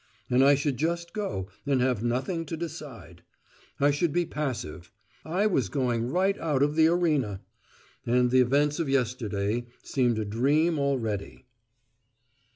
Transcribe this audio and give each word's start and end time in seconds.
And 0.31 0.43
I 0.43 0.55
should 0.55 0.77
just 0.77 1.13
go, 1.13 1.47
and 1.63 1.79
have 1.79 2.03
nothing 2.03 2.43
to 2.47 2.57
decide. 2.57 3.21
I 3.79 3.91
should 3.91 4.11
be 4.11 4.25
passive. 4.25 4.91
I 5.23 5.45
was 5.45 5.69
going 5.69 6.07
right 6.09 6.35
out 6.39 6.63
of 6.63 6.73
the 6.75 6.87
arena! 6.87 7.41
And 8.03 8.31
the 8.31 8.41
events 8.41 8.79
of 8.79 8.89
yesterday 8.89 9.67
seemed 9.83 10.17
a 10.17 10.25
dream 10.25 10.79
already. 10.79 11.45